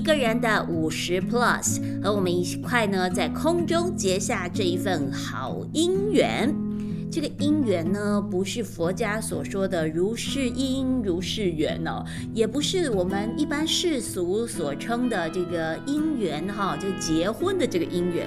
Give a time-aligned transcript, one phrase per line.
[0.00, 6.56] 一个人的五十 plus，和我们一块呢，在空中结下这一份好姻缘。
[7.12, 12.02] 这个姻缘呢，不是佛家所说的如是因如是缘哦，
[12.32, 18.26] 也不是我们一般世俗所称的这个姻缘哈，就结婚的这个姻缘。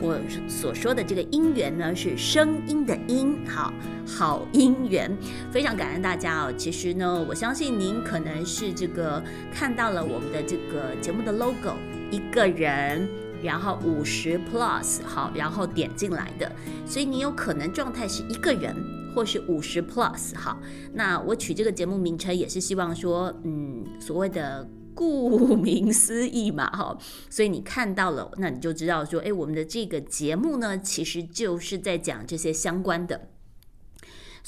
[0.00, 0.16] 我
[0.48, 3.72] 所说的这个姻缘呢，是声音的音，好
[4.06, 5.10] 好姻缘，
[5.50, 6.52] 非常感恩大家哦。
[6.56, 9.22] 其实呢，我相信您可能是这个
[9.52, 11.74] 看到了我们的这个节目的 logo，
[12.10, 13.08] 一个人，
[13.42, 16.50] 然后五十 plus，好，然后点进来的，
[16.86, 18.74] 所以你有可能状态是一个人，
[19.14, 20.60] 或是五十 plus，好。
[20.92, 24.68] 那我取这个节目名称也是希望说，嗯，所谓的。
[24.98, 26.98] 顾名思义嘛，哈，
[27.30, 33.28] 所以你看到了，那你就知道说，哎，我们的这个节目呢，其实就是在讲这些相关的。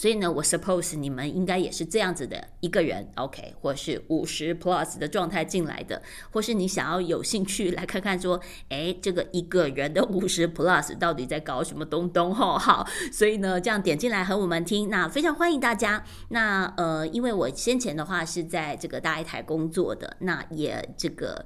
[0.01, 8.41] 所以呢，我 suppose 你们应该也是这样子的一个人，OK，或是五十 plus 的状态进来的，或是你想要有兴趣来看看说，
[8.71, 12.34] 哎，这个一个人的五十 plus 到底在搞什么东东？
[12.34, 16.03] 吼， 好，所以呢，这样点进来和我们听，那非常欢迎大家。
[16.31, 21.45] 那呃，因为我先前的话是在这个大一台工作的，那也这个。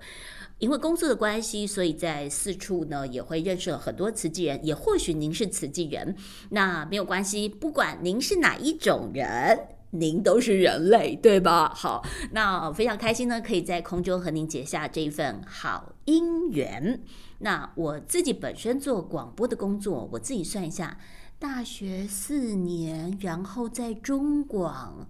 [0.64, 6.16] 因为工作的关系，所以在四处呢也会认识了很多慈济人，也或许您是慈济人，
[6.48, 9.58] 那没有关系，不管您是哪一种人，
[9.90, 11.70] 您都是人类，对吧？
[11.76, 17.02] 好，那非常开心呢，可以在空中和您结下这一份好姻缘。
[17.40, 20.96] 那我自己本身做广播的工作，我自己算一下，
[21.38, 25.06] 大学四年，然后在中广。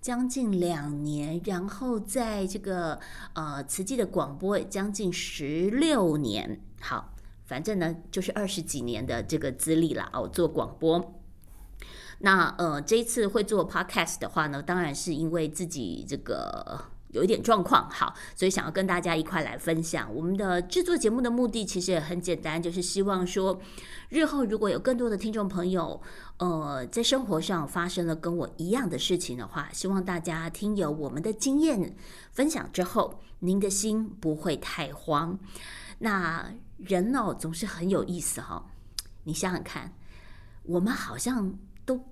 [0.00, 2.98] 将近两年，然后在这个
[3.34, 11.14] 呃慈济的广播将近十六年，好，反正呢就是二十几年的这个资历了哦，做广播。
[12.20, 16.84] 那呃这一次会做 podcast 的话呢，当然是因为自己这个。
[17.10, 20.14] 有一点状况，好，所以想要跟大家一块来分享。
[20.14, 23.58] 我们的制作节目的目的其实也很简单，就是希望说，
[24.10, 26.00] 日后如果有更多的听众朋友，
[26.36, 31.96] 呃，在生活上发生了跟我一样的事情的话，希望大家听有我们的经验
[32.30, 35.38] 分享之后，您的心不会太慌。
[36.00, 38.66] 那人哦，总是很有意思哈。
[39.24, 39.94] 你想想看，
[40.64, 42.04] 我们好像都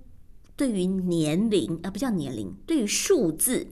[0.57, 3.69] 对于年龄啊，不叫年龄，对于数字。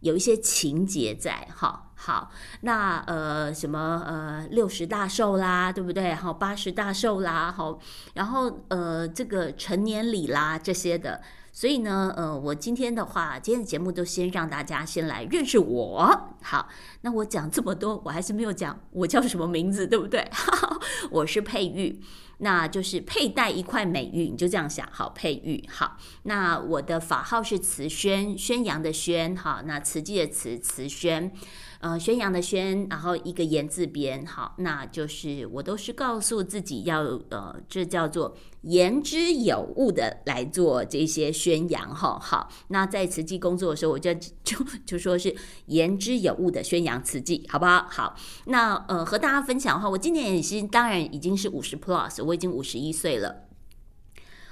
[0.00, 2.30] 有一些情节在，哈，好，
[2.60, 6.14] 那呃，什么呃，六十大寿啦，对不对？
[6.14, 7.78] 好，八十大寿啦，好，
[8.14, 11.20] 然后呃，这个成年礼啦这些的，
[11.52, 16.68] 所以呢，呃，我今天的话，今天的节目都先让大家先来认识我，好，
[17.00, 20.30] 那我讲这么多，我还是没有讲我叫什么名字，对不对？
[21.10, 22.00] 我是佩玉。
[22.38, 25.96] 那就是佩戴一块美玉，你就这样想，好，佩玉，好。
[26.24, 31.32] 那我的法号是慈宣，宣扬的宣，好，那慈济的慈，慈宣。
[31.80, 44.56] 呃，宣扬的宣，然后一个言字边，好，那就是我都是告诉自己要，呃，这叫做言之有物的来做这些宣扬，哈，好，那在慈济工作的时候，我就 就
[44.86, 45.34] 就说是
[45.66, 47.86] 言之有物的宣扬慈济，好不好？
[47.90, 48.16] 好，
[48.46, 53.42] 那呃，和大家分享的话，我今年也是，当然已经是五十 plus，我已经五十一岁了。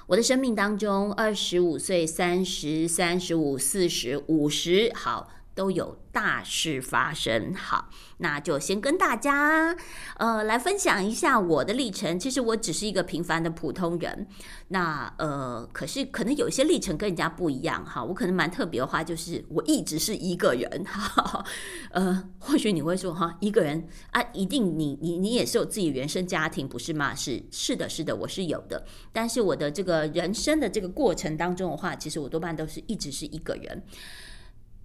[0.08, 5.30] 我的生命当中，二十五岁、三十三、十五、四十五十，好。
[5.54, 7.88] 都有大事发生，好，
[8.19, 9.76] 那就先跟大家
[10.16, 12.19] 呃来分享一下我的历程。
[12.19, 14.26] 其实我只是一个平凡的普通人，
[14.69, 18.03] 那呃，可是可能有些历程跟人家不一样哈。
[18.03, 21.44] 我可能蛮特别的话，就是我一直是一个人，哈，
[21.92, 27.15] 呃，或许你会说哈，一个人啊，一定你你你也是有自己原生家庭不是吗？
[27.15, 28.84] 是是的，是的，我是有的。
[29.12, 33.82] 但是我的这个人生的这个过程当中的话，其实我多半都是一直是一个人。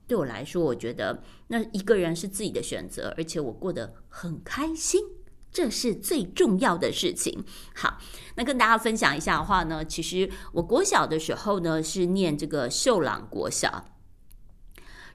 [0.10, 5.04] 对我来说，我觉得那一个人是自己的选择，而且我过得很开心，
[5.52, 7.46] 这是最重要的事情。
[7.76, 8.00] 好，
[8.36, 13.86] 那跟大家分享一下的话呢，其实我国小的时候呢是念这个秀朗国小。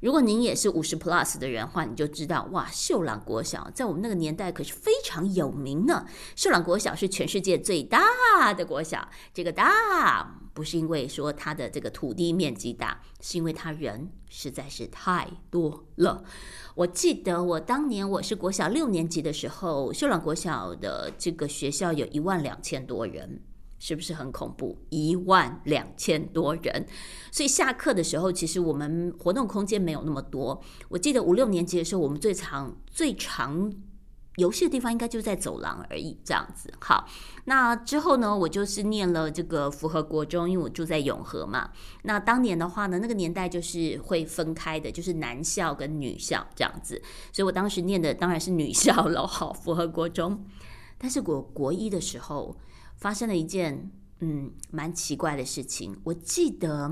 [0.00, 6.06] 如果您也是五十 plus 的人的话，你就知道哇，秀朗国小在我们那个年代可是非常有名呢。
[6.36, 16.24] 秀朗国小是全世界最大的国小，这个大不是因为说它的这个土地面积大，是因为它人实在是太多了。
[16.74, 23.42] 我记得我当年我是国小六年级的时候，秀朗国小的这个学校有一万两千多人。
[23.76, 24.78] 是不是很恐怖？
[24.88, 26.86] 一万两千多人，
[27.30, 30.58] 所以下课的时候，其实我们活动空间没有那么多。
[30.88, 33.70] 我记得五六年级的时候，我们最长最长
[34.36, 36.72] 游戏的地方应该就在走廊而已，这样子。
[36.80, 37.08] 好，
[37.44, 41.70] 那之后呢，我就是念了这个符合国中，因为我住在永和嘛。
[42.02, 47.00] 那当年的话呢，那个年代就是会分开的，就是男校跟女校这样子。
[47.32, 50.44] 所以我当时念的当然是女校了，好，符合国中。
[50.98, 52.56] 但是我国一的时候
[52.96, 53.90] 发生了一件
[54.20, 56.90] 嗯蛮奇怪的事情，我记得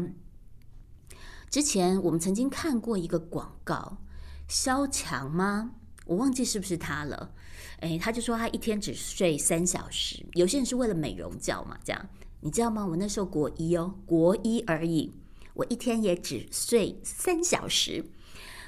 [1.51, 3.99] 之前我们曾经看过一个广告，
[4.47, 5.73] 萧强吗？
[6.13, 7.33] 我忘记是不是他了，
[7.81, 12.09] 诶，他就说他一天只睡三小时，有些人是为了美容觉嘛，这样
[12.41, 12.87] 你知道吗？
[12.87, 15.11] 我那时候国一哦，国一而已，
[15.55, 18.05] 我一天也只睡三小时。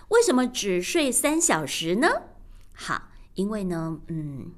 [0.08, 2.08] 为什么只睡三小时呢？
[2.72, 4.52] 好，因为呢，嗯，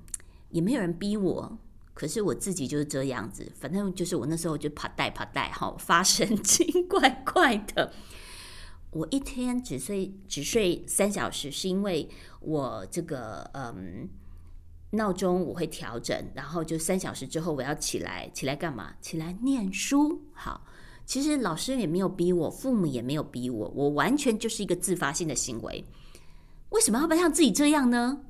[0.51, 1.59] 也没有人逼我，
[1.93, 7.93] 可是我自己就是这样子，反正就是我那时候就怕带怕带哈，发神经怪怪的。
[8.91, 12.09] 我一天只睡只睡三小时，是因为
[12.47, 14.09] 我这个嗯
[14.91, 18.95] 闹钟我会调整，然后就三小时之后我要起来，起来干嘛？
[19.01, 20.23] 起来念书。
[20.33, 20.65] 好，
[21.05, 25.85] 其实老师也没有逼我，父母也没有逼我，我完全就是一个自发性的行为。
[26.71, 28.21] 为什么要不像自己这样呢？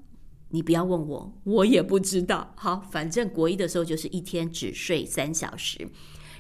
[0.48, 2.54] 你不要问我，我也不知道。
[2.56, 5.86] 好，反正国一的时候就是一天只睡三小时。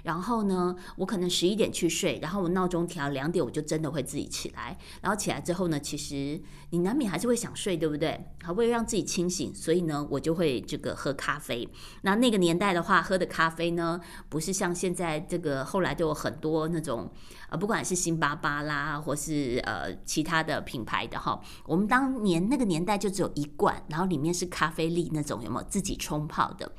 [0.06, 4.78] 然后呢，我可能十一点去睡，然后我闹钟调两点，我就真的会自己起来。
[5.00, 8.24] 然后起来之后呢，其实你难免还是会想睡，对不对？
[8.44, 11.68] 好，为了让自己清醒，所以呢，我就会这个喝咖啡。
[12.02, 17.10] 那那个年代的话，喝的咖啡呢，不是像现在这个后来就有很多那种，
[17.48, 21.40] 呃，不管是星巴巴啦，或是呃其他的品牌的哈。
[21.64, 26.70] 我们当年那个年代就只有一罐，然后里面是咖啡粒那种，有没有自己冲泡的？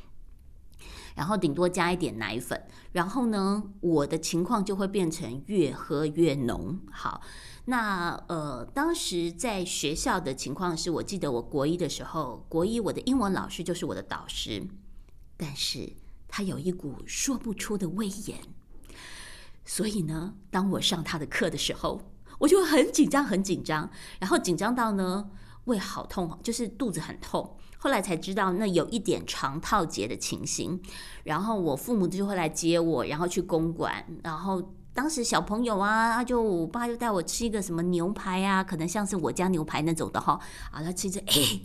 [1.17, 6.79] 然后顶多加一点奶粉，然后呢，我的情况就会变成越喝越浓。
[6.91, 7.21] 好，
[7.65, 14.67] 那呃，当时在学校的情况是，我记得我国一的时候，国一我的英文老师就是我的导师，
[15.35, 15.91] 但是
[16.27, 18.37] 他有一股说不出的威严，
[19.65, 21.99] 所以呢，当我上他的课的时候，
[22.37, 23.89] 我就很紧张，很紧张，
[24.19, 25.31] 然后紧张到呢，
[25.65, 27.57] 胃好痛，就是肚子很痛。
[27.87, 30.77] 后来才知道，那有一点肠套结的情形，
[31.23, 34.61] 然后我父母就会来接我，然后去公馆，然后
[34.93, 40.37] 当时小朋友啊，就我爸就带我吃一个什么牛排啊，可能像是我家牛排那种的哈，
[40.69, 41.61] 啊，他吃着哎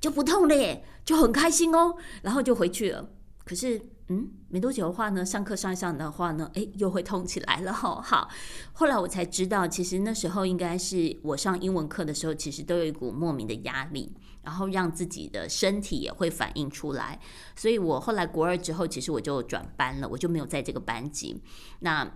[0.00, 3.08] 就不痛了耶，就很开心哦，然后就回去了。
[3.44, 8.00] 可是嗯，没多久的话呢，上课上一上的话呢，哎，又会痛起来了哈。
[8.00, 8.28] 好，
[8.72, 14.14] 后来我才知道，其实那时候应该是我上英文课的时候，其实都有一股莫名的压力。
[14.48, 17.20] 然后让自己的身体也会反映出来，
[17.54, 21.42] 所以我后来国二之后，其实我就转班了，我就没有在这个班级。
[21.80, 22.10] 那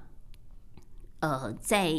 [1.21, 1.93] 呃，在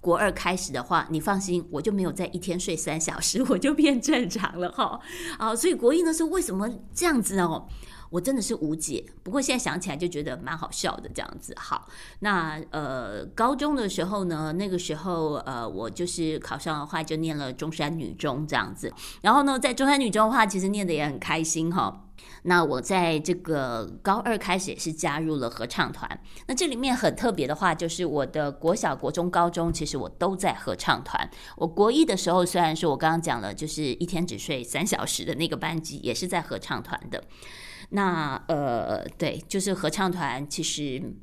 [0.00, 5.00] 国二开始的话，你放心，我就没有在一天睡三小时，我就变正常了哈。
[5.38, 7.66] 啊，所以国一的时候为什么这样子哦？
[8.10, 11.54] 我真的是无解，不过现在想起来就觉得蛮好笑的这样子。
[11.58, 11.88] 好，
[12.20, 18.92] 那呃，高中的时候呢，那个时候呃，我就是考上的话就念了中山女中这样子。
[19.22, 22.00] 然后呢，在中山女中的话，其实念的也很开心哈。
[22.44, 26.08] 那我在这个高二开始也是加入了合唱团。
[26.46, 31.28] 那这里面很特别的话，就是我的国小、国中、高中，其实我都在合唱团。
[31.56, 37.24] 我国一的时候，虽然说我刚刚讲了，就是一天只睡三小时的那个班级，也是在合唱团的。
[37.94, 40.48] 那呃，对，就是合唱团。
[40.50, 41.14] 其实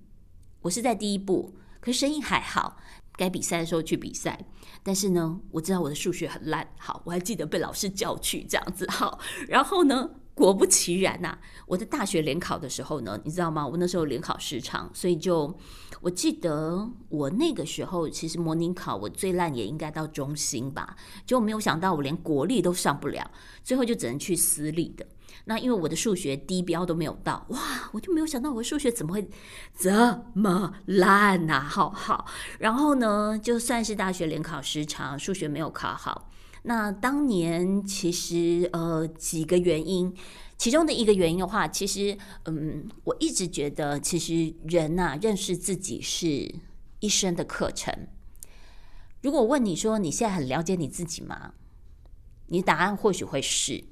[0.61, 2.77] 我是在第一部，可是声音还好。
[3.17, 4.39] 该比赛的时候去比赛，
[4.81, 6.65] 但是呢，我知道我的数学很烂。
[6.77, 8.89] 好，我还记得被老师叫去这样子。
[8.89, 11.37] 好，然后呢，果不其然呐，
[11.67, 13.67] 我的大学联考的时候呢，你知道吗？
[13.67, 15.55] 我那时候联考时长，所以就
[15.99, 23.29] 我记得我那个时候其实模拟考我最烂也应该到中心吧，就没有想到我连国立都上不了，
[23.61, 25.05] 最后就只能去私立的。
[25.45, 29.27] 那因为我的数学低标都没有到，哇，我就没有想到我的数学怎么会
[29.77, 31.59] 这么烂呐！
[31.59, 32.25] 好好，
[32.59, 36.29] 然后呢，就算是大学联考时长，数学没有考好。
[36.63, 40.13] 那当年其实呃几个原因，
[40.57, 46.53] 其中的一个原因的话，其实嗯，我一直觉得其实人呐认识自己是
[46.99, 48.07] 一生的课程。
[49.23, 51.53] 如果问你说你现在很了解你自己吗？
[52.47, 53.83] 你答案或许会是。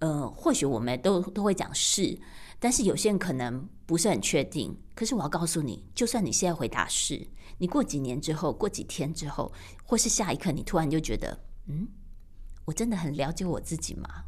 [0.00, 2.18] 呃，或许我们都都会讲是，
[2.60, 4.76] 但是有些人可能不是很确定。
[4.94, 7.28] 可是我要告诉你，就算你现在回答是，
[7.58, 9.52] 你过几年之后，过几天之后，
[9.84, 11.88] 或是下一刻，你突然就觉得，嗯，
[12.64, 14.24] 我真的很了解我自己吗？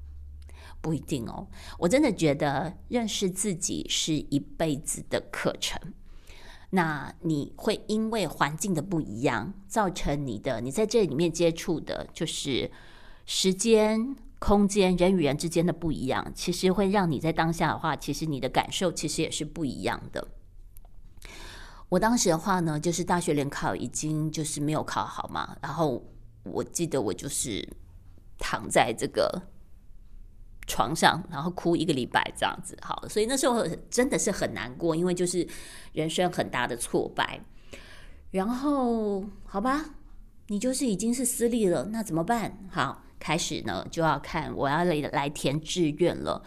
[0.81, 1.47] 不一定哦。
[1.79, 5.81] 我真的觉得认识自己是一辈子的课程。
[6.71, 12.71] 那你会因为环境的不一样，造成你的你在这里面接触的，就是
[13.27, 14.17] 时间。
[14.41, 20.27] 空间人与人之间的不一样，其实会让你在当下的话，其实你的感受其实也是不一样的。
[21.91, 26.03] 我当时的话呢，就是大学联考已经就是没有考好嘛，然后
[26.43, 27.69] 我记得我就是
[28.39, 29.43] 躺在这个
[30.67, 32.75] 床上，然后哭一个礼拜这样子。
[32.81, 35.47] 好，所以那时候真的是很难过，因为就是
[35.93, 37.45] 人生很大的挫败。
[38.31, 39.85] 然后好吧，
[40.47, 42.57] 你就是已经是私立了，那怎么办？
[42.71, 43.05] 好。
[43.21, 46.43] 开始呢，就要看我要来来填志愿了。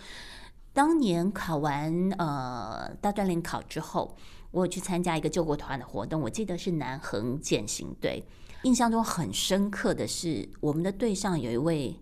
[0.74, 4.18] 当年考完呃大专联考之后，
[4.50, 8.26] 我有去参加一个救国团的活动，我记得是南横践行队。
[8.64, 12.00] 印象中很深刻的是，我们的队上有一位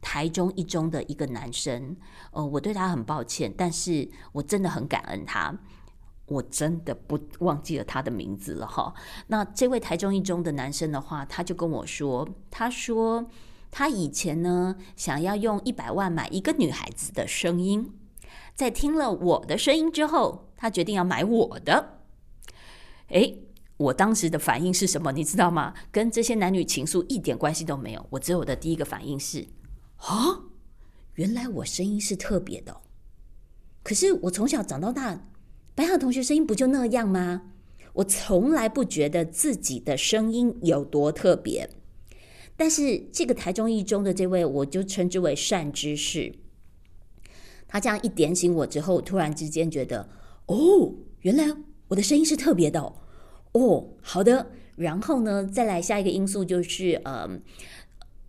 [0.00, 1.96] 台中一中的一个男生，
[2.30, 5.52] 呃，我对他很抱歉，但是我真的很感恩他。
[6.26, 8.94] 我真的不忘记了他的名字了哈。
[9.26, 13.28] 那这位台中一中的男生的话，他就跟我说，他说。
[13.72, 17.90] 他以前呢，想要用一百万买一个女孩子的声音，
[18.54, 22.00] 在听了我的声音之后，他决定要买我的。
[23.08, 23.44] 诶，
[23.78, 25.10] 我当时的反应是什么？
[25.12, 25.72] 你知道吗？
[25.90, 28.06] 跟这些男女情愫一点关系都没有。
[28.10, 29.48] 我只有的第一个反应是：
[29.96, 30.42] 啊，
[31.14, 32.82] 原来我声音是特别的。
[33.82, 35.28] 可是我从小长到大，
[35.74, 37.42] 班上同学声音不就那样吗？
[37.94, 41.70] 我从来不觉得自己的声音有多特别。
[42.56, 46.34] 但是这个台中一中的这位，我就称之为善知识。
[47.66, 50.08] 他这样一点醒我之后，突然之间觉得，
[50.46, 50.92] 哦，
[51.22, 51.56] 原来
[51.88, 52.92] 我的声音是特别的
[53.52, 53.88] 哦。
[54.02, 57.28] 好的，然后呢，再来下一个因素就是，呃，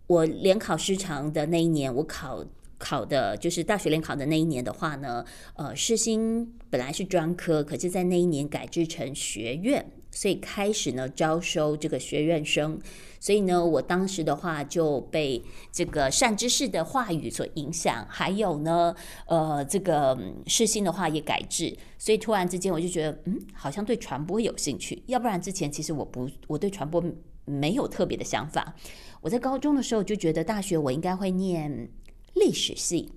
[0.06, 2.42] 我联考失常的那一年，我考
[2.78, 5.24] 考的就是大学联考的那一年的话呢，
[5.56, 9.84] 呃，世新本来是专科，可是在那一年改制成学院。
[10.14, 12.78] 所以开始呢招收这个学院生，
[13.18, 15.42] 所以呢我当时的话就被
[15.72, 18.94] 这个善知识的话语所影响，还有呢
[19.26, 20.16] 呃这个
[20.46, 27.02] 世新的话也改制，所以突然之间我就觉得嗯好像对传播有兴趣，要不然之前其实我不我对传播
[27.44, 28.74] 没有特别的想法。
[29.20, 31.90] 我在高中的时候就觉得大学我应该会念
[32.34, 33.12] 历史系、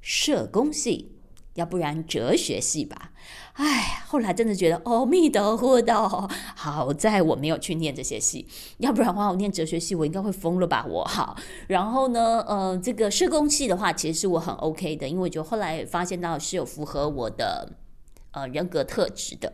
[0.00, 1.13] 社工系。
[1.54, 3.12] 要不然哲学系吧，
[3.52, 8.46] 哎，后来真的觉得阿弥陀佛的，好在我没有去念这些系，
[8.78, 11.36] 要不然的话我念哲学系我应该会疯了吧，我好。
[11.68, 17.72] 然后呢，呃，这个社工系的话，其实是我很 OK 的，因为就后来发现到是有符合我的
[18.32, 19.52] 呃人格特质的。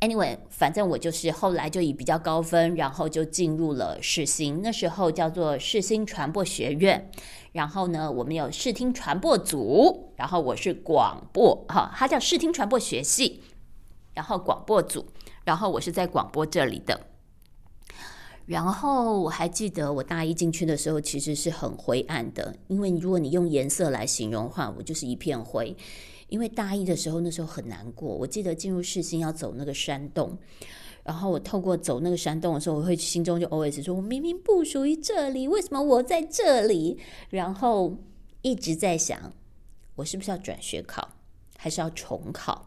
[0.00, 7.10] Anyway，反正我就是后来就以比较高分，然后就进入了世新，那时候叫做世新传播学院。
[7.52, 13.42] 然后呢，我们有视听传播组，然后我是广播，哈，它叫视听传播学系，
[14.12, 15.06] 然后广播组，
[15.44, 17.00] 然后我是在广播这里的。
[18.46, 25.74] 然后我还记得我大一进去的时候，其实是很灰暗的，因为如果你用颜色来形容的话，我就是一片灰。
[26.28, 28.14] 因为大一的时候，那时候很难过。
[28.14, 30.36] 我记得进入世新要走那个山洞。
[31.04, 37.98] 然后我透过走那个山洞的时候，我会心中就 always 说：“我明明不属于这里，为什么我在这里？”然后
[38.40, 39.30] 一直在想，
[39.96, 41.06] 我是不是要转学考，
[41.58, 42.64] 还是要重考？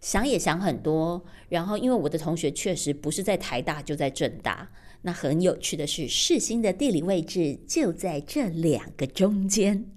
[0.00, 1.24] 想也想很多。
[1.48, 4.70] 然后因为我的同学确实不是在台大，就在政大。
[5.02, 9.90] 那很有趣的是，世新的地理位置就在这两个中间。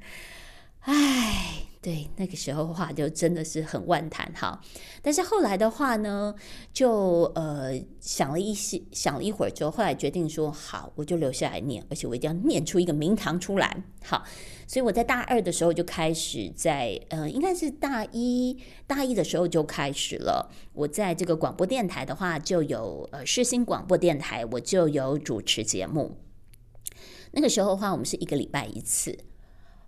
[0.80, 1.68] 唉。
[1.84, 4.62] 对，那个时候的话就真的是很万谈哈，
[5.02, 6.36] 但是后来的话呢，
[6.72, 13.84] 就呃想了一些，想了一会儿之后，后来决定说好，我就留下来念，而且我一定要念出一个名堂出来。
[14.04, 14.24] 好，
[14.68, 20.52] 所以我在大二的时候就开始在呃，应该是大一大一的时候就开始了。
[20.74, 26.16] 我在这个广播电台的话，就有呃世新广播电台，我就有主持节目。
[27.32, 29.18] 那个时候的话，我们是一个礼拜一次。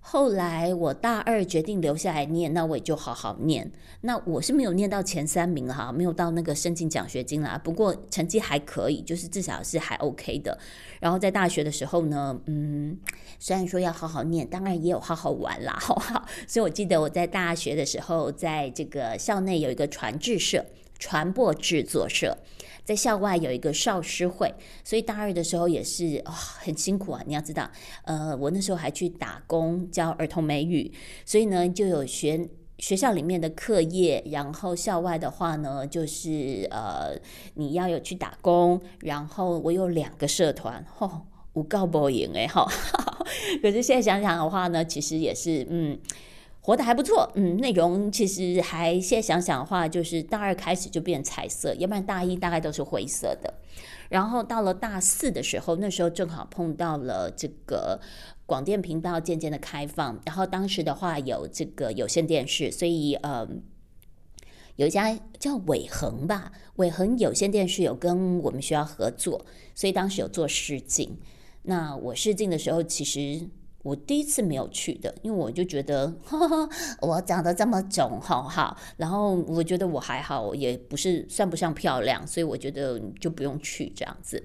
[0.06, 3.72] 后来我大二决定留下来念，那我也就好好念。
[4.02, 7.60] 那我是没有念到前三名哈，没有到那个申请奖学金啦。
[7.64, 10.60] 不过成绩还可以，就是至少是还 OK 的。
[11.00, 13.00] 然后在大学的时候呢，嗯，
[13.40, 16.26] 虽然说要好好念，当然也有好好玩啦，好好？
[16.48, 20.66] 所以我记得我在大学的时候，在这个校内有一个传制社、
[21.00, 22.38] 传播制作社。
[22.84, 27.22] 在校外有一个少师会，所以大二的时候也是很辛苦啊。
[27.25, 27.70] 你要知道，
[28.04, 30.92] 呃，我那时候还去打工教儿童美语，
[31.25, 32.50] 所以呢就有学
[32.80, 37.16] 学校里面的课业，然后校外的话呢就是呃
[37.54, 41.22] 你要有去打工，然后我有两个社团，吼，
[41.54, 42.68] 无告不赢哎哈。
[43.62, 45.98] 可是现在想想的话呢，其实也是嗯。
[46.63, 53.53] 活得还不错，嗯，内容其实还现在想想的话，就是大二开始就变彩色，要不然大一大概都是灰色的。
[54.10, 58.00] 然后到了大四的时候，那时候正好碰到了这个。
[58.46, 63.48] 广电频道渐渐的开放，然后当时的话有这个有线电视，所以呃。
[64.75, 71.20] 有一家叫伟恒吧，伟恒有线电视有跟我们学校合作，所以当时有做试镜。
[71.62, 73.48] 那我试镜的时候，其实
[73.84, 76.12] 我第一次没有去的，因为我就觉得
[77.02, 84.44] 我长得这么肿，好好，然后我觉得我还好，也不是算不上漂亮，所以我觉得就不用去这样子。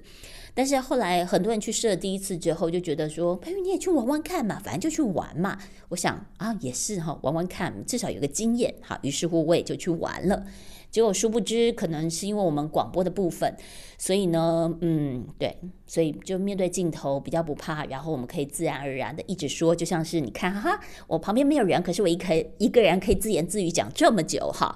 [0.53, 5.57] 但是后来很多人去试了第一次之后，就觉得说：“佩玉你也去玩玩看嘛，反正就去玩嘛。”
[5.89, 8.75] 我想啊，也是哈，玩玩看，至少有个经验。
[8.81, 10.45] 好，于是乎我也就去玩了。
[10.91, 13.55] 结果殊不知，可能是因为我们广播的部分，
[13.97, 15.55] 所以呢，嗯，对，
[15.85, 24.75] 所以就面对镜头比较不怕，然后我们可以自然而然的一直说，就像是你看，哈哈，我旁边没有人，可是我一可一个人可以自言自语讲这么久哈。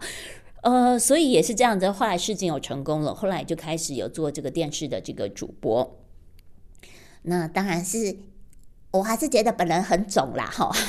[0.61, 5.99] 呃，所以也是这样子，后来事情有成功了，后来就开始有做这个电视的这个主播。
[7.23, 8.17] 那当然是，
[8.91, 10.71] 我还是觉得本人很肿啦，哈。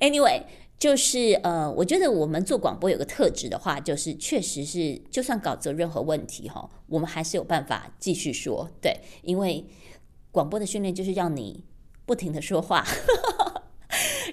[0.00, 0.44] Anyway，
[0.80, 9.66] 就是呃，我觉得我们做广播有个特质的话，就是确实是，就算稿子有任何问题哈，我们还是有办法继续说，对，因为
[10.32, 11.62] 广播的训练就是让你
[12.06, 12.82] 不停的说话。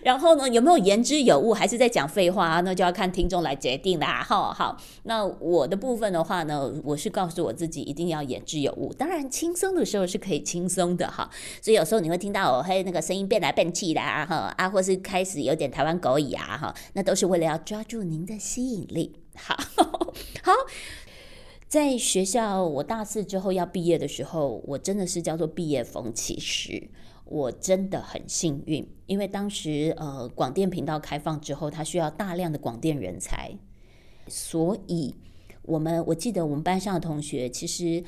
[0.07, 2.61] 然后呢，有没有言之有物，还是在讲废话啊？
[2.61, 4.23] 那就要看听众来决定啦。
[4.25, 8.93] 好好，那我的部分的话呢，我是告诉我自己一定要言之有物。
[8.93, 11.29] 当然，轻松的时候是可以轻松的哈。
[11.61, 19.13] 所以有时候你会听到我嘿那个声音变来变去的啊哈啊，或是开始有点台湾狗语啊哈，那都是为了要抓住您的吸引力。
[19.35, 19.57] 好
[20.41, 20.53] 好，
[21.67, 26.89] 在学校我大四之后要毕业的时候，我真的是叫做毕业风其时。
[27.29, 33.53] 我真的很幸运，因为当时呃广电频道开放之后，它需要大量的广电人才，
[34.27, 35.13] 所以
[35.63, 38.01] 我们我记得我们班上的同学，其实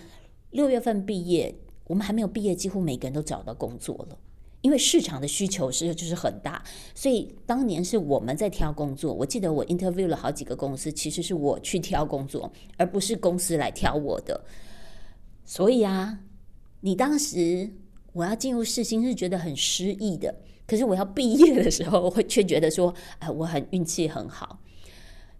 [0.51, 1.53] 六月份毕业，
[1.87, 4.17] 我们还没有毕业，几乎每个人都找到工作了，
[4.61, 6.63] 因为市场的需求是就是很大，
[6.95, 9.13] 所以当年是我们在挑工作。
[9.13, 14.45] 我记得我 interview 了好几个公司，其实是我去挑工作，而不是公司来挑我的。
[15.43, 16.19] 所以啊，
[16.79, 17.71] 你当时。
[18.19, 20.35] 我要进入世新是觉得很失意的，
[20.67, 24.59] 可是我要毕业的时候，会却觉得说，哎，我很运气很好。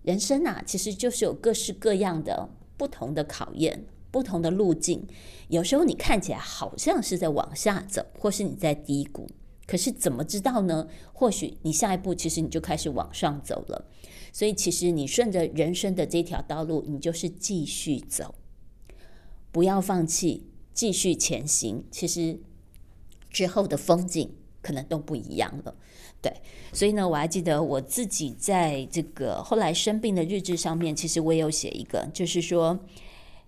[0.04, 5.06] 人生啊，其实就是有各式各样的不同的考验，不同的路径。
[5.50, 9.28] 有时候你看起来好像是在往下走，或是你在低谷，
[9.68, 10.88] 可是怎么知道呢？
[11.12, 13.92] 或许你下一步其实你就开始往上走了。
[14.32, 18.36] 所以其实你顺着人生的这条道路，你就是继续走，
[19.52, 21.84] 不要放弃，继续前行。
[21.92, 22.40] 其实。
[23.30, 25.74] 之后的风景可能都不一样了，
[26.22, 26.34] 对，
[26.74, 32.80] 所以呢，我还记得我自己在这个后来生病的日志上面，其实我也有写一个，就是说，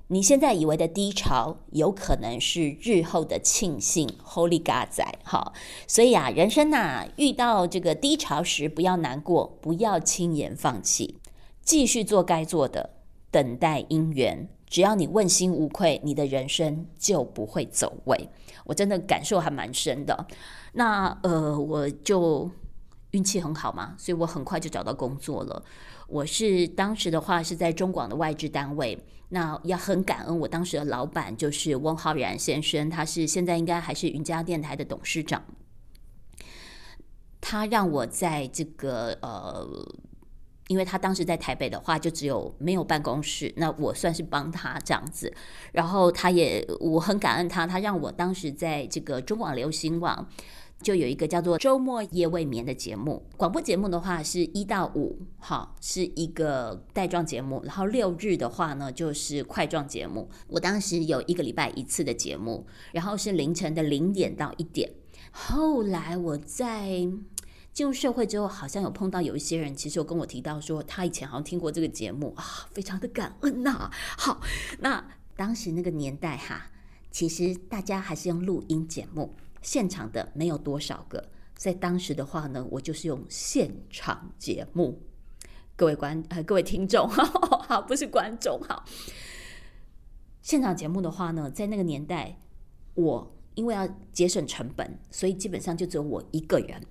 [0.07, 4.07] 你现在以为的低潮，有可能是日后的庆幸。
[4.25, 5.53] Holy God 仔，哈，
[5.87, 11.19] 所以啊，人生呐，遇到这个低潮时，不要难过，不要轻言放弃，
[11.63, 12.91] 继续做该做的，
[13.29, 14.47] 等待姻缘。
[14.71, 18.29] 只要你问心无愧，你的人生就不会走位。
[18.63, 20.25] 我真的感受还蛮深的。
[20.71, 22.49] 那呃，我就
[23.11, 25.61] 运气很好嘛，所以我很快就找到工作了。
[26.07, 35.43] 我是当时的话是在中广的外置单位，那要很感恩我当时的老板就是翁浩然先生，他是现在应该还是云家电台的董事长，
[37.41, 39.67] 他让我在这个呃。
[40.71, 45.33] 因为他当时在台北的话，就只有没有办公室，那我算是帮他这样子。
[45.73, 50.25] 然后他也，我很感恩他，他让我当时在这个中广流行网
[50.81, 53.21] 就有一个叫做周末夜未眠的节目。
[53.35, 57.61] 广播节目的话是一到五，好是一个带状节目。
[57.65, 60.29] 然后六日的话呢，就是块状节目。
[60.47, 64.89] 我当时有一个礼拜一次的节目，然后是凌晨的零点到一点。
[65.31, 67.09] 后来我在。
[67.73, 73.89] 进入社会之后，好像有碰到有一些人，其实有跟我提到说，他以前好像听过这个节目啊，非常的感恩呐。
[74.17, 74.41] 好，
[74.79, 75.03] 那
[75.35, 76.69] 当时那个年代哈，
[77.09, 81.29] 其实大家还是用录音节目，现场的没有多少个。
[81.55, 85.01] 在当时的话呢，我就是用现场节目。
[85.77, 88.83] 各位观呃，各位听众， 好，不是观众，好。
[90.41, 92.37] 现场节目的话呢，在那个年代，
[92.95, 96.81] 我因为要节省成本，所以基本上就只有我一个人。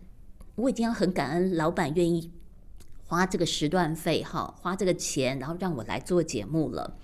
[0.60, 2.30] 我已经要很感恩老板愿意
[3.06, 6.96] 花这个时段费哈，花这个钱，然后让我来做节目了。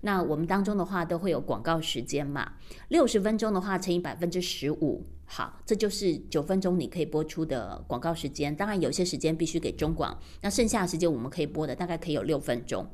[0.00, 2.54] 那我们当中的话都会有广告时间嘛，
[2.88, 8.54] 六十分钟的话乘以百分之十五，好，这就是九分钟你可以播出的广告时间。
[8.56, 12.84] 当然有些时间必须给中广，那剩下的时间我们可以播的大概可以有六分钟，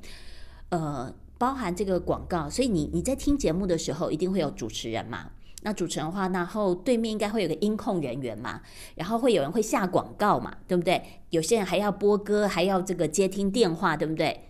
[0.68, 2.50] 呃，包含这个广告。
[2.50, 5.30] 所以你你在听节目的时候一定会有主持人嘛。
[5.62, 8.62] 那主持人的话，然后对面应该会有个音控人员嘛，
[8.94, 11.02] 然后会有人会下广告嘛，对不对？
[11.30, 14.42] 有些人还要播歌，还要这个接听电话，对不对？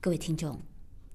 [0.00, 0.60] 各位听众，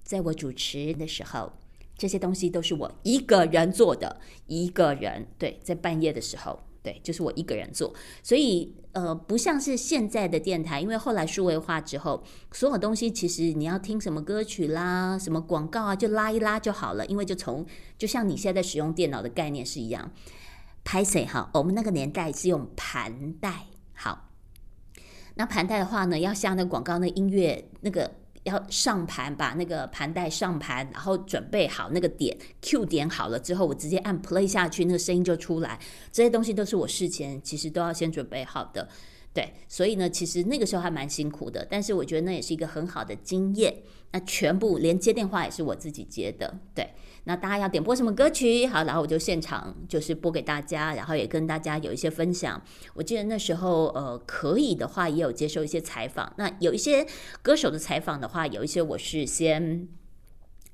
[0.02, 1.52] 在我主持的时候，
[1.96, 6.60] 这些东西都是我一个人做的，一个人对，在半夜的时候。
[6.82, 17.64] 对，就是我一个人做，所以呃，不像是现在的电台，因为后来数位化之后，所有东西其实你要听什么歌曲啦，什么广告啊，就拉一拉就好了，因为就从
[17.96, 20.10] 就像你现在使用电脑的概念是一样。
[20.84, 21.48] 拍谁哈？
[21.54, 24.30] 我们那个年代是用盘带，好，
[25.36, 28.21] 那盘带的话呢，要下那广告那音乐那个。
[28.44, 35.78] 要上盘，把那个盘带上盘，然后准备好那个点 Q 点好了之后，我直接按 Play 下去，那个声音就出来。
[36.10, 38.88] 这些东西都是我事前其实都要先准备好的，
[39.32, 39.52] 对。
[39.68, 43.74] 所以呢，其实那个时候还蛮辛苦的，但是我觉得那也是一个很好的经验。
[44.12, 46.90] 那全部连接电话也是我自己接的，对。
[47.24, 48.66] 那大家要点播什么歌曲？
[48.66, 52.60] 好，然后我就现场就是播给大家，然后也跟大家有一些分享。
[52.94, 56.32] 我记得那时候，呃，可以的话也有接受一些采访。
[56.36, 57.06] 那有一些
[57.40, 59.86] 歌手的采访的话，有一些我是先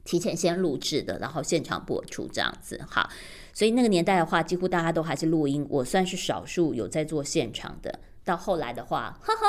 [0.04, 2.80] 提前先录制的，然后现场播出这样子。
[2.88, 3.10] 好，
[3.52, 8.00] 所以那个年代的话，几乎大家都还是录音，我算是少数有在做现场的。
[8.24, 9.40] 到后来的话，呵呵，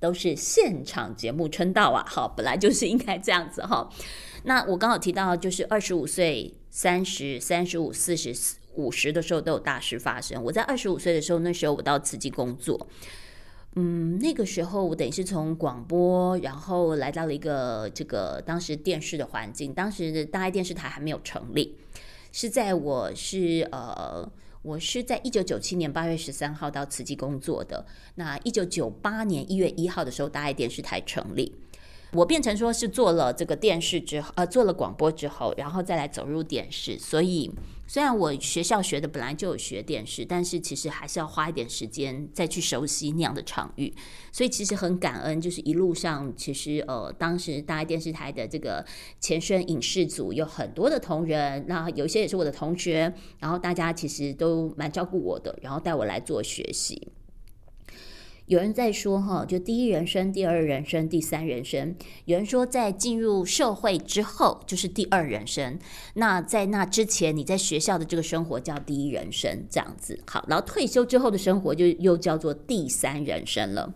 [0.00, 2.04] 都是现场节目称道啊！
[2.06, 3.88] 好，本来就是应该这样子哈。
[4.44, 8.32] 那我刚好提到，就是二十五岁、三十三、十五、四十、
[8.76, 10.42] 五十的时候都有大事发生。
[10.44, 12.86] 我在二十五岁的时候，那时候我到慈济工作，
[13.74, 19.74] 嗯，那个时候我等于是从广播，然后来到了一个这个当时电视的环境。
[19.74, 21.76] 当时大爱电视台还没有成立，
[22.30, 24.30] 是在我是呃，
[24.62, 27.86] 我是在一九九七年八月十三号到慈济工作的。
[28.16, 31.54] 那一九九八年一月一号的时候，大爱电视台成立。
[32.12, 36.98] 我变成说是做了这个电视之后，呃，做了广播之后，然后再来走入电视。
[36.98, 37.50] 所以
[37.88, 43.92] 虽然我学校学的本来就有学电视，但是其实还是要花一点时间再去熟悉那样的场域。
[44.30, 48.84] 所以其实很感恩，就是一路上其实呃，当时大爱电视台的这个
[49.18, 57.08] 前身影视组有很多的同仁，那有一些也是我的同学，然后大家其实都蛮照顾我的，然后带我来做学习。
[58.48, 61.94] 有人在说哈，就第一人生、第二人生、第三人生。
[62.24, 65.78] 有人说，在进入社会之后就是第二人生。
[66.14, 70.42] 那在那之前，你在学校的这个生活叫第一人生，这样子好。
[70.48, 73.92] 然后退休之后的生活就又叫做第三人生了。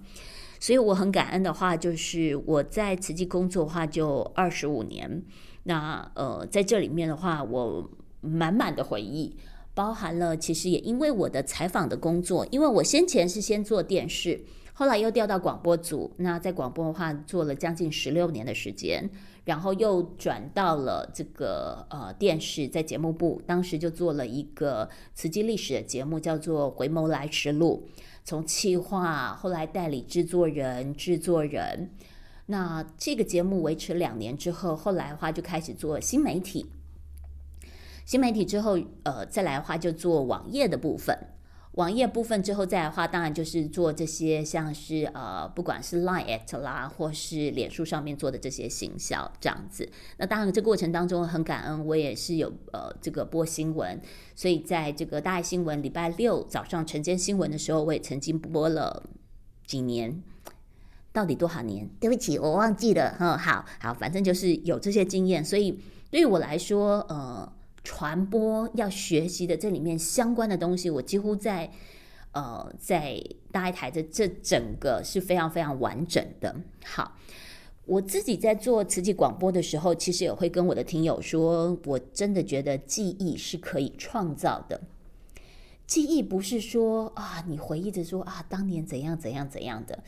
[0.60, 5.22] 所以我很感恩的话，就是我在慈济工作的话就二十五年。
[5.62, 9.34] 那呃，在这里面的话，我满满的回忆。
[9.74, 16.12] 包含了，其实也因为我的采访的工作，因为我先前是先做电视，后来又调到广播组。
[16.18, 19.08] 那在广播的话，做了将近十六年的时间，
[19.44, 27.88] 然后又转到了这个呃电视，在节目部，当时就做了一个慈济历史的节目，叫做《回眸来时路》，
[28.24, 31.90] 从企划，后来代理制作人、制作人。
[32.46, 36.66] 那这个节目维持两年之后，后来的话就开始做新媒体。
[38.04, 41.16] 新媒体之后，呃，再来的话就做网页的部分。
[41.76, 49.88] 网页部分之后再来的话，当然就是做这些像是呃，不管是 Line at 啦，或是脸书上面做的这些行销这样子。
[50.18, 53.98] 那当然这过程当中很感恩，我也是有呃这个播新闻，
[54.36, 59.04] 所以在这个大爱新闻礼拜六早上晨间新闻的时候，我也曾经播了
[59.66, 60.22] 几年，
[61.10, 61.88] 到底多少年？
[61.98, 63.16] 对不起，我忘记了。
[63.18, 67.50] 嗯，好好，反正就是有这些经验，所以对于我来说，呃。
[67.84, 71.68] 传播要学习的这里面相关的东西，我几乎在
[72.30, 76.54] 呃在大台的这整个是非常非常完整的。
[76.84, 77.16] 好，
[77.84, 84.80] 我自己在做慈济广播的时候，其实也会跟我的听友说，我真的觉得记忆是可以创造的。
[85.84, 89.98] 记忆不是说啊，你回忆着说啊，当年怎样怎样怎样的。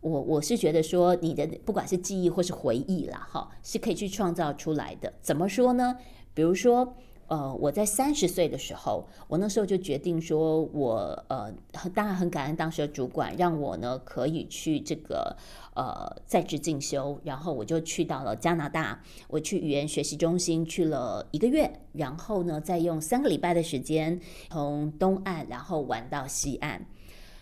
[0.00, 5.12] 我我是觉得说，你的不管是记忆或是回忆啦，哈，是可以去创造出来的。
[5.20, 5.98] 怎么说呢？
[6.32, 6.96] 比如说。
[7.28, 11.52] 呃，我在三十岁的时候，我那时候就决定说，我呃，
[11.94, 15.36] 当然很感恩当时的主管，让我呢可以去这个
[15.74, 26.86] 呃在职进修，然后我就去到了加拿大，我去语言学习中心去了一个月，然后呢再用三个礼拜的时间从东岸然后玩到西岸，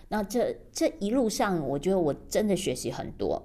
[0.09, 3.41] 那这这一路上，我觉得我真的学习很多，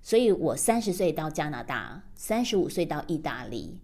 [0.00, 3.80] 所以我三十岁到加拿大，三十五岁到意大利。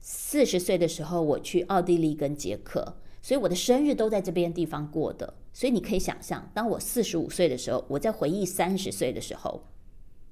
[0.00, 5.34] 四十岁的时候，我去奥地利跟捷克，所以我的生日都在这边地方过的。
[5.52, 9.64] 所以你可以想象，当我四十五岁的时候，我在回忆三十岁的时候，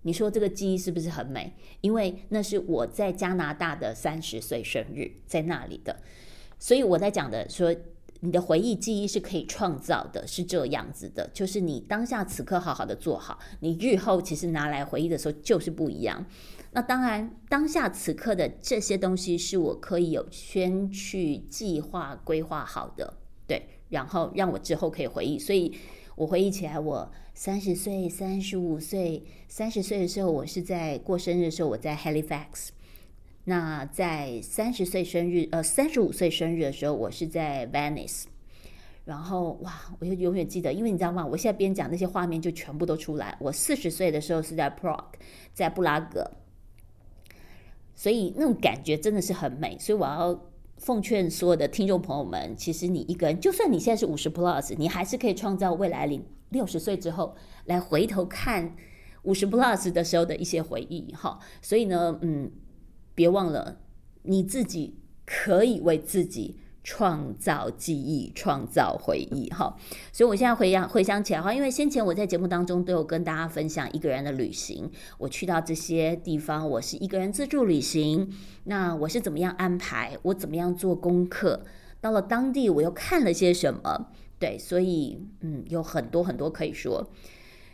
[0.02, 1.52] 你说这个记忆是不是很美？
[1.80, 5.96] 因为那是我在加拿大的三十岁生日，在那里的。
[6.60, 7.74] 所以我在讲的说，
[8.20, 16.24] 你的回忆记忆是可以创造的，是这样子的，就是你当下此刻好好的做好，你日后其实拿来回忆的时候就是不一样。
[16.76, 23.14] 那当然，当下此刻的这些东西是我可以有先去计划规划好的，
[23.46, 25.38] 对，然后让我之后可以回忆。
[25.38, 25.74] 所以
[26.16, 32.68] 我回忆起来，我三十岁、三十五岁、三十岁的时候，我是在过生日的时候，我在 Halifax。
[33.44, 38.24] 那在三十岁生日，呃，三十五岁生日的时候，我是在 Venice。
[39.06, 41.24] 然后哇，我就永远记得，因为你知道吗？
[41.24, 43.34] 我现在边讲那些画面就全部都出来。
[43.40, 45.14] 我四十岁的时候是在 Prague，
[45.54, 46.30] 在布拉格，
[47.96, 49.76] 所以那种感觉真的是很美。
[49.80, 50.40] 所以我要
[50.76, 58.76] 奉劝所有的听众朋友们，其实你一个人，就算你现在是五十 plus，你还是可以创造未来零六十岁之后来回头看
[59.24, 61.12] 五十 plus 的时候的一些回忆。
[61.12, 62.52] 哈，所以呢，嗯。
[63.16, 63.80] 别忘了，
[64.24, 69.76] 你自己可以为自己创造记忆、创造回忆，哈。
[70.12, 81.66] 所以我现在回想回想起来哈，因为先前我在节目当中都有跟大家分享一个人的旅行，我去到这些地方，我是一个人自助旅行，那我是怎么样安排，我怎么样做功课，
[82.00, 84.06] 到了当地我又看了些什么，
[84.38, 87.10] 对，所以嗯，有很多很多可以说。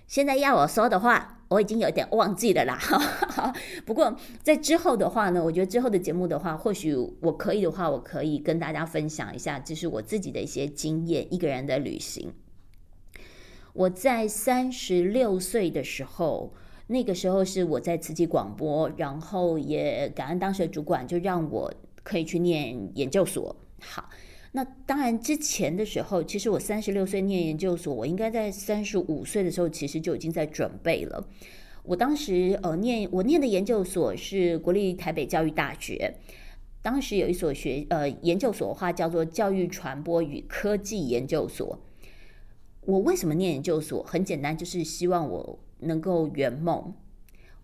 [0.07, 2.79] 现在要我说的话，我已经有点忘记了啦。
[3.87, 12.33] 不过在之后的话呢，我觉得之后的节目的话，或许我可以的话，我可以跟大家分享一下，就是我自己的一些经验，一个人的旅行。
[13.73, 16.53] 我在三十六岁的时候，
[16.89, 23.57] 那个时候是我在慈济广播，然后也感恩当时的主管，就让我可以去念研究所。
[23.81, 24.11] 好。
[24.55, 31.27] 那当然，之前的时候，其实我三十六岁念研究所，我应该在三十五岁的时候，其实就已经在准备了。
[31.85, 36.19] 我当时呃念我念的研究所是国立台北教育大学，
[36.83, 41.81] 当时有一所学呃研究所的话叫做教育传播与科技研究所。
[42.83, 44.03] 我为什么念研究所？
[44.03, 46.95] 很简单，就是希望我能够圆梦。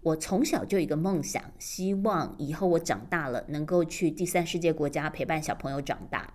[0.01, 6.33] 我从小就有一个梦想，希望以后我长大了能够去第三世界国家陪伴小朋友长大。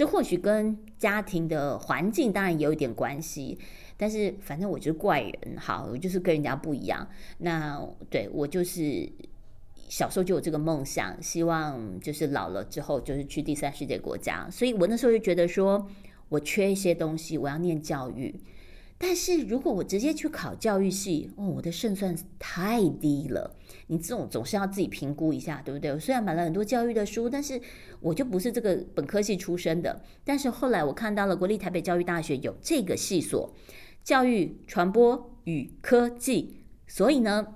[0.00, 3.58] 这或许跟家庭的环境当然有一点关系，
[3.98, 7.06] 但是反正我就是怪人，好，我就是跟人家不一样。
[7.36, 9.06] 那对我就是
[9.90, 14.48] 小时候就有这个梦想，希望就是老了之后就是去第三世界国家。
[14.50, 15.86] 所以我那时候就觉得说
[16.30, 18.34] 我缺一些东西，我要念教育。
[19.02, 23.56] 但是如果我直接去考教育系，哦，我的胜算太低了。
[23.86, 25.90] 你这种总是要自己评估一下，对不对？
[25.90, 27.58] 我虽然买了很多教育的书，但是
[28.00, 30.04] 我就不是这个本科系出身的。
[30.22, 33.54] 但是后来我看到了国立台北教育大学有这个系所，
[34.04, 37.54] 教育传播与科技，所以呢，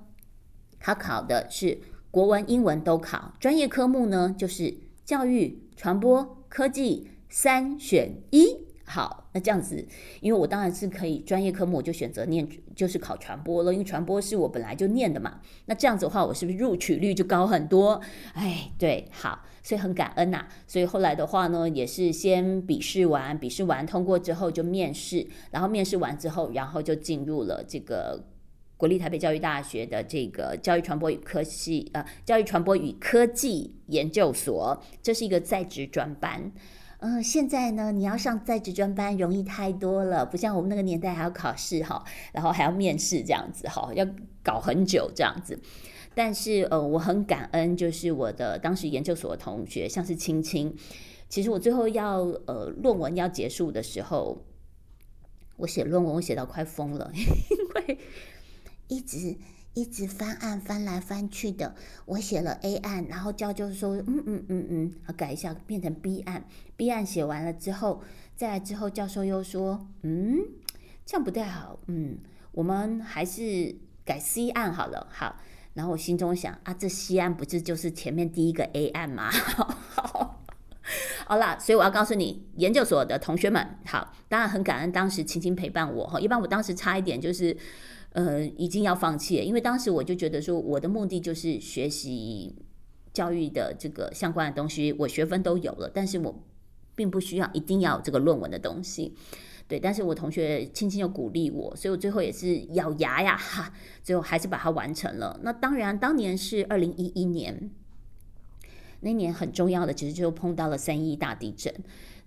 [0.79, 1.77] 他考的是
[2.09, 8.64] 国文、英文都考，专业科目呢就是教育、传播、科技三选一。
[8.87, 9.83] 好，那这样子，
[10.21, 15.41] 因为我当然是可以专业科目，我就选择念就是考传播了，因为传播是我本来就念的嘛。
[15.65, 17.99] 那这样子的话，我是不是录取率就高很多？
[18.33, 20.45] 哎，对，好，所以很感恩呐。
[20.67, 28.23] 所以后来的话呢，也是先笔试完，笔试完通过之后就面试，然后面试完之后，然后就进入了这个
[28.77, 36.51] 国立台北教育大学的这个教育传播与科系呃教育传播与科技研究所，这是一个在职专班。
[37.07, 44.03] 嗯，现在呢，你要上在职专班容易太多了，不像我们那个年代还要考试哈，然后还要面试这样子哈，要
[44.41, 45.59] 搞很久这样子。
[46.15, 50.75] 但是呃，我很感恩，就是我的当时研究所的同学，像是青青。
[51.29, 54.43] 其实我最后要呃论文要结束的时候，
[55.57, 57.99] 我写论文我写到快疯了， 因为
[58.87, 59.37] 一直。
[59.75, 66.45] 一直翻案翻来翻去的，我写了 A 案，然后教授说，嗯嗯嗯嗯，改一下变成 B 案
[66.77, 68.01] ，B 案写完了之后，
[68.37, 70.39] 再来之后教授又说，嗯，
[71.05, 72.17] 这样不太好，嗯，
[72.53, 75.35] 我们还是改 C 案好了，好，
[75.73, 79.29] 然后我心中想啊，这 C 案不是就是前面第一个 A 案吗？
[81.27, 87.57] 好，啦，所以我要告诉你，研究所的同学们，好，当然很感恩当时轻轻陪伴我哈，一般我当时差一点就是。
[88.15, 92.55] 呃，已经要放弃了，因为当时我就觉得说，我的目的就是学习
[93.11, 96.33] 教育的这个相关的东西，我学分都有了，但是我
[96.95, 99.13] 并不需要一定要这个论文的东西，
[99.67, 99.77] 对。
[99.77, 105.37] 但是我同学轻轻又鼓励我，所以我最后也是咬牙呀，哈，最后还是把它完成了。
[105.43, 107.69] 那当然，当年是二零一一年，
[109.01, 111.73] 那年很重要的，其实就碰到了三一大地震。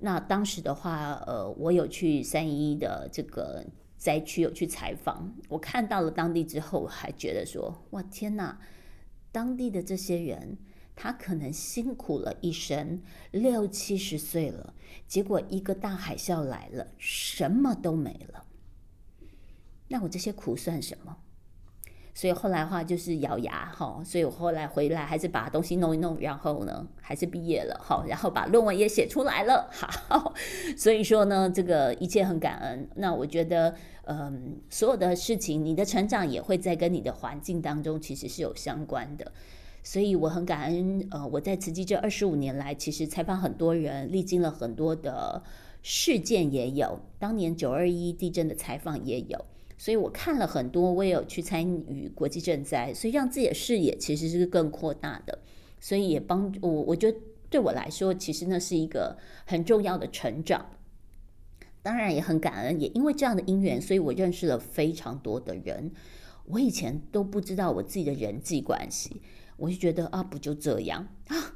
[0.01, 3.65] 那当时的话，呃，我有去三一的这个。
[3.99, 8.61] 灾区有去采访，我看到了当地之后，我还觉得说：哇天哪！
[9.31, 10.57] 当地的这些人，
[10.97, 14.73] 他可能辛苦了一生，六七十岁了，
[15.07, 18.47] 结果一个大海啸来了，什么都没了。
[19.89, 21.19] 那我这些苦算什么？
[22.19, 29.71] 所以后来话就是咬牙哈，所以我后来回来还是把东西弄一弄，然后呢还是毕业了哈，然后把论文也写出来了。
[29.71, 30.35] 好，
[30.77, 32.89] 所以说呢，这个一切很感恩。
[32.97, 33.73] 那我觉得，
[34.07, 39.31] 嗯，所有的事情，你的成长也会在跟你的环境当中其实是有相关的。
[39.85, 45.41] 所以我很感恩，呃，我在慈济这二十五年来，其实采访很多人，历经了很多的
[45.85, 49.45] 事件，也有当年九二一地震的采访也有。
[49.79, 55.39] 所以我看了很多，我也有去参与国际赈灾，所以让自己的视野其实是更扩大的，
[55.81, 60.67] 所以也帮我，我觉得对我来说，其实那是一个很重要的成长。
[61.81, 65.93] 当然也很感恩，也因为这样的因缘，所以我认识了非常多的人。
[66.47, 69.23] 我以前都不知道我自己的人际关系，
[69.57, 71.55] 我就觉得啊，不就这样啊。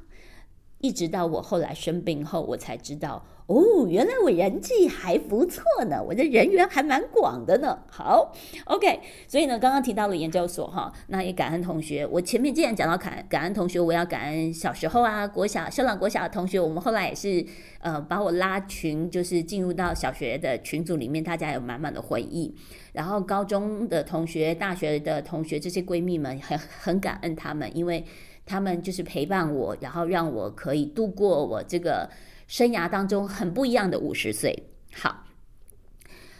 [0.83, 7.79] 一直到我后来生病后，我才知道哦，原来我人际还不错呢，我的人缘还蛮广的呢。
[7.89, 8.33] 好
[8.65, 12.05] ，OK，所以呢，刚刚提到了研究所哈，那也感恩同学。
[12.05, 17.45] 我前面既然讲到感感恩同学，我要感恩小时候啊，国小、校长国小的同学，我们后来也是
[17.79, 22.53] 呃把我拉群，就是进入到小学的群组里面，大家有满满的回忆。
[22.91, 28.03] 然后高中的同学、大学的同学，这些闺蜜们很很感恩他们，因为。
[28.45, 32.09] 他们就是陪伴我，然后让我可以度过我这个
[32.47, 34.63] 生涯当中很不一样的五十岁。
[34.93, 35.25] 好，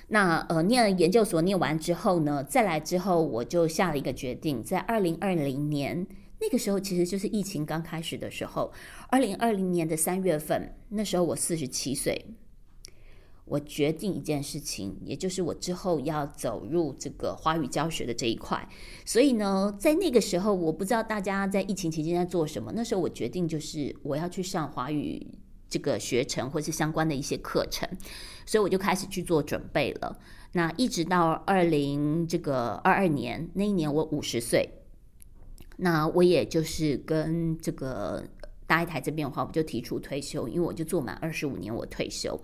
[0.07, 6.05] 那呃，念了研究所念完之后呢，再来之后我就下了一个决定，在二零二零年
[6.39, 8.71] 那个时候，其实就是疫情刚开始的时候，
[9.09, 12.25] 二零二零年的三月份，那时候我四十七岁。
[13.53, 18.67] 我决定一件事情，也就是我之后要走入这个华语教学的这一块。
[19.05, 22.71] 所以呢，在那个时候，我不知道大家在疫情期间在做什么。
[22.75, 25.27] 那时候我决定就是我要去上华语
[25.69, 27.87] 这个学程或是相关的一些课程，
[28.43, 30.17] 所以我就开始去做准备了。
[30.53, 34.67] 那一直到二零这个二二年那一年，我五十岁，
[35.77, 38.23] 那我也就是跟这个
[38.65, 42.39] 大一台这边的话，我就提出退休，因为我就做满二十五年，我退休。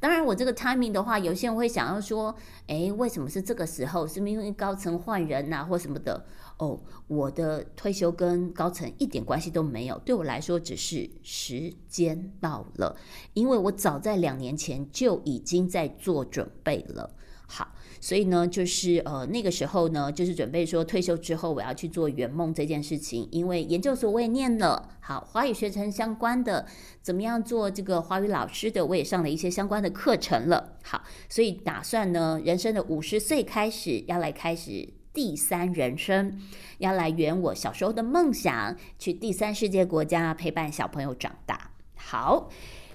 [0.00, 2.34] 当然，我这个 timing 的话，有些人会想要说，
[2.66, 4.06] 哎，为什么是这个时候？
[4.06, 6.24] 是因为高层换人呐，或什么的？
[6.56, 12.96] 哦，我的退休跟高层一点关系都没有，对我来说只是时间到了，
[13.34, 17.10] 因为我早在两年前就已经在做准备了。
[17.50, 17.74] 好。
[18.00, 26.66] 所以呢，就是呃那个时候呢，就是准备说退休之后我要去做圆梦这件事情，因为研究所我也念了，好华语学程相关的，
[27.02, 30.78] 怎么样做这个华语老师的，我也上了一些相关的课程了。
[30.82, 36.40] 好，所以打算呢，人生的五十岁开始要来开始第三人生，
[36.78, 41.72] 要来圆我小时候的梦想，去第三世界国家陪伴小朋友长大。
[41.96, 42.48] 好，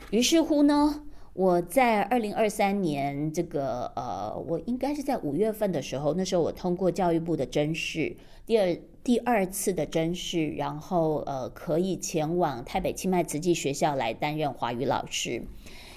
[0.10, 1.04] 于是乎呢。
[1.36, 15.44] 我在二零二三年这个呃，我应该是在五月份的时候，那时候我通过教育部的甄试，第二第二次的甄试，然后呃可以前往台北清迈慈济学校来担任华语老师。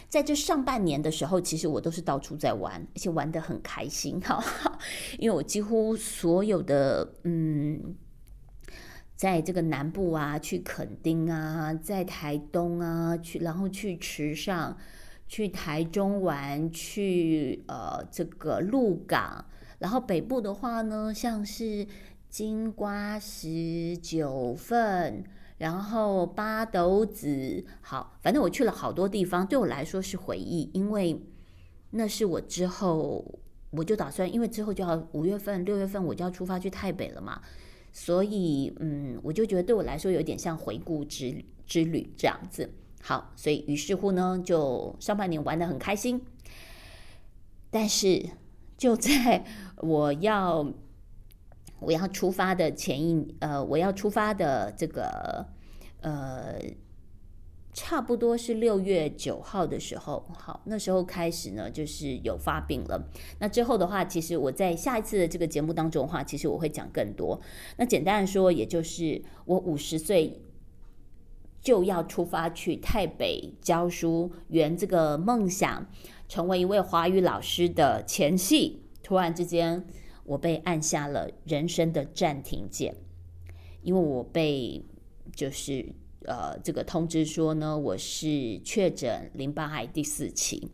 [0.08, 4.42] 在这上半年的时候，其实我都是到处在玩，而且玩得很开心哈，
[5.20, 7.94] 因为我几乎所有的嗯，
[9.14, 14.76] 在这个南部啊，去垦丁啊，在台东啊，去然后去池上。
[15.28, 19.44] 去台中玩，去呃这个鹿港，
[19.78, 21.86] 然后北部的话呢，像是
[22.30, 25.22] 金瓜石、九份，
[25.58, 31.22] 然后八斗子，好，反正我去了好多地方，对我来说是回忆，因为
[31.90, 37.40] 那是我之后我就打算，因为之后就要五月份、六月份我就要出发去台北了嘛，
[37.92, 42.70] 所以嗯，我就觉得对我来说有点像回顾之之旅这样子。
[43.00, 46.20] 好，所以于是乎呢，就上半年玩的很开心。
[47.70, 48.30] 但是
[48.76, 49.44] 就在
[49.76, 50.72] 我要
[51.80, 55.46] 我要出发的前一呃，我要出发的这个
[56.00, 56.58] 呃，
[57.72, 63.08] 差不多是六月九号的时候，好，那时候开始呢，就是有发病了。
[63.38, 67.40] 那之后的话，其实我在下一次的这个节目当中的话，其实我会讲更多。
[67.76, 70.42] 那简单的说，也就是我五十岁。
[71.68, 75.86] 就要出发去台北教书，圆这个梦想，
[76.26, 79.86] 成为一位华语老师的前夕，突然之间，
[80.24, 82.96] 我被按下了人生的暂停键，
[83.82, 84.82] 因为我被
[85.36, 85.92] 就是
[86.24, 90.70] 呃这个通知说呢，我是确诊淋巴癌第四期，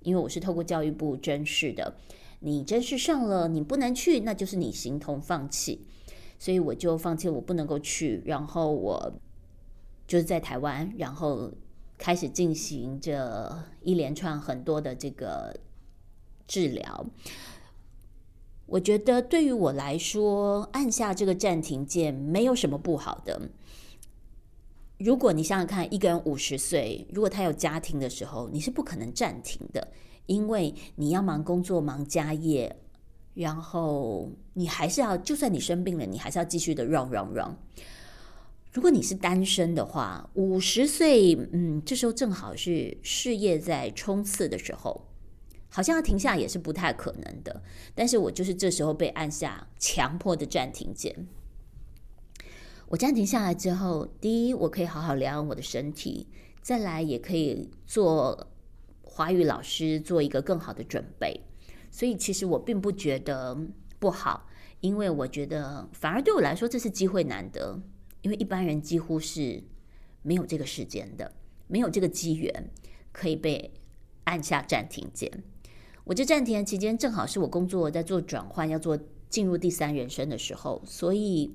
[0.00, 1.94] 因为我是透过教育部甄试的，
[2.40, 5.86] 你甄试上了，你不能去，那就是你形同放弃，
[6.38, 9.20] 所以我就放弃，我不能够去，然后我。
[10.06, 11.50] 就是在台湾，然后
[11.98, 15.58] 开始进行这一连串很多的这个
[16.46, 17.06] 治疗。
[18.66, 23.40] 我觉得对于我来说，按下这个暂停键没有什么不好的。
[24.98, 29.86] 如果你想想看，一个人五十岁，如果他有家庭的时候，你是不可能暂停的，
[30.26, 32.74] 因为你要忙工作、忙家业，
[33.34, 37.56] 然后你还是要，就算你生病了，你还是要继续的 run run run。
[38.76, 45.06] 如果你是单身的话，五十岁，嗯，这时候正好是事业在冲刺的时候。
[45.70, 47.62] 好像要停下也是不太可能的，
[47.94, 51.26] 但是我就是这时候被按下强迫的暂停键。
[52.88, 56.26] 我暂停下来之后，第一，我可以好好疗养我的身体；
[56.60, 58.48] 再来，也可以做
[59.00, 61.40] 华语老师，做一个更好的准备。
[61.90, 63.56] 所以，其实我并不觉得
[63.98, 64.46] 不好，
[64.80, 67.80] 因为我觉得反而对我来说这是机会难得，
[68.22, 69.62] 因为一般人几乎是
[70.22, 71.32] 没有这个时间的，
[71.68, 72.70] 没有这个机缘
[73.12, 73.72] 可以被
[74.24, 75.44] 按下暂停键。
[76.04, 78.98] 我这暂停期间正好是我工作在做转换，要做
[79.28, 81.54] 进入第三人生的时候，所以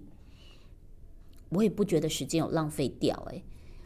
[1.49, 3.15] 我也不觉得时间有浪费掉。
[3.31, 3.43] 诶，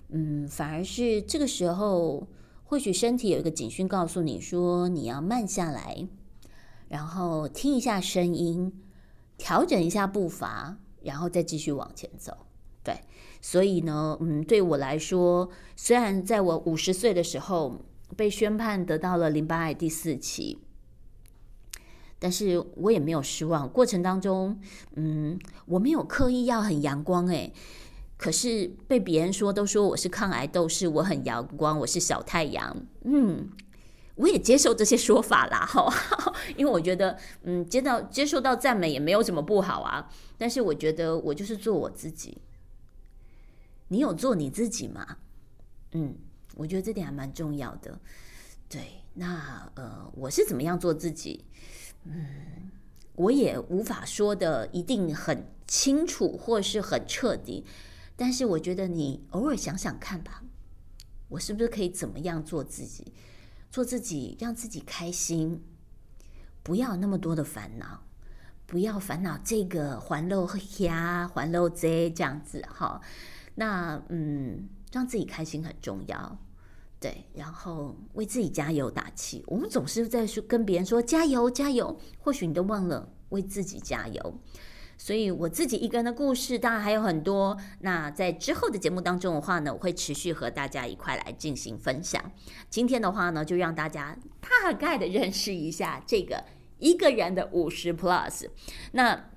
[0.10, 2.28] 嗯，反而是这个时候，
[2.64, 6.08] 或许身体有一个警讯告诉你说你要慢下来，
[6.88, 8.74] 然后听一下声音，
[9.38, 12.45] 调整一下步伐，然后再继续往前走。
[12.86, 13.02] 对，
[13.42, 17.82] 所以呢，嗯，对我来说，虽然在我五十岁的时候。
[18.16, 20.60] 被宣判得到了淋巴癌第四期，
[22.20, 23.68] 但是我也没有失望。
[23.68, 24.60] 过程当中，
[24.96, 27.52] 嗯，我没有刻意要很阳光，诶，
[28.16, 33.50] 可是被别人说都说我是抗癌斗士，我很阳光，我是小太阳，嗯，
[34.16, 35.92] 我也接受这些说法啦，哈，
[36.56, 40.08] 因为我觉得，嗯，接到接受到赞美也没有什么不好啊。
[40.38, 42.38] 但是我觉得我就是做我自己，
[43.88, 45.18] 你有做你自己吗？
[45.92, 46.16] 嗯。
[46.58, 48.00] 我觉得这点还蛮重要的，
[48.70, 49.02] 对。
[49.16, 51.44] 那呃，我是怎么样做自己？
[52.06, 52.72] 嗯，
[53.16, 57.66] 我也无法说的一定很清楚或是很彻底，
[58.16, 60.44] 但是我觉得你偶尔想想看吧，
[61.28, 63.12] 我是不是可以怎么样做自己？
[63.70, 65.62] 做自己，让自己开心，
[66.64, 68.06] 不要那么多的烦恼，
[68.66, 73.02] 不要烦恼这个还漏呀，还漏这这样子哈。
[73.56, 76.38] 那嗯，让自己开心很重要。
[76.98, 79.44] 对，然后为自己加油打气。
[79.48, 84.40] 我们总是在说跟别人说加油加油，或许你都忘了为自己加油。
[84.98, 87.56] 所以我自己一个人的故事当然还有很多。
[87.80, 92.32] 那在之后的节目当中的话呢，我会持续和大家一块来进行分享。
[92.70, 96.44] 今天的话呢，就让大家大概的认识一下这个
[96.80, 98.48] 一个人的五十 plus。
[98.94, 99.30] 那。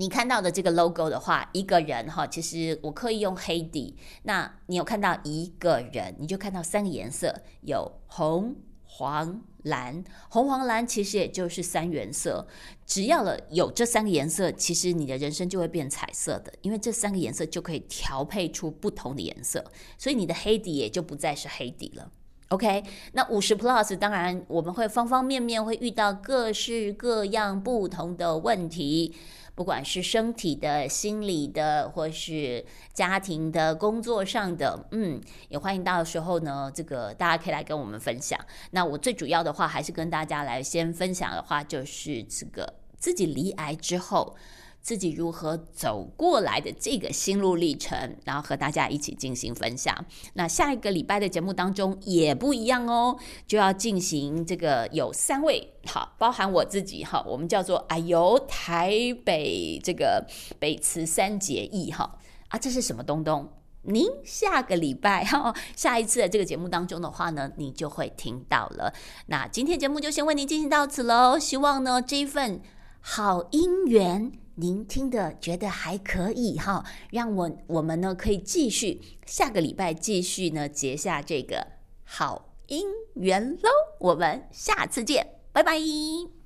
[0.00, 3.94] 你看到的这个 logo 的话，一个人哈，其实我刻意用黑底。
[4.22, 10.02] 那你有看到一个人，你就看到三个颜色，有红、黄、蓝。
[10.30, 12.48] 红、黄、蓝其实也就是三原色。
[12.86, 19.62] 只要了有这三个颜色，其实你的人生就会变彩色的，因为这三个颜色就可以调配出不同的颜色，
[19.98, 22.10] 所以你的黑底也就不再是黑底了。
[22.48, 22.82] OK，
[23.12, 29.14] 那五十 plus 当然我们会方方面面会遇到各式各样不同的问题。
[29.60, 38.40] 不管是身体的、心理的，或是家庭的、工作上的，嗯，也欢迎到时候呢，这个大家可以来跟我们分享。
[38.70, 44.34] 那我最主要的话，还是跟大家来先分享的话，就是这个自己离癌之后。
[44.82, 49.94] 自己如何走过来的这个心路历程，然后和大家一起进行分享。
[50.34, 58.90] 那下一个礼拜的节目当中也不一样哦，就要进行这个有三位，好，包含我自己哈，我们叫做哎呦台
[59.24, 60.26] 北这个
[60.58, 62.18] 北慈三结义哈
[62.48, 63.52] 啊，这是什么东东？
[63.82, 68.92] 您下个礼拜哈，下一次的这个节目当中的话呢，你就会听到了。
[69.26, 72.60] 那今天节目就先为您进行到此喽，希望呢这一份
[73.00, 74.32] 好姻缘。
[74.60, 81.66] 您听的觉得还可以哈，让我我们呢可以继续下个礼拜继续呢结下这个
[82.04, 82.84] 好姻
[83.14, 83.70] 缘喽。
[83.98, 86.39] 我们下次见，拜拜。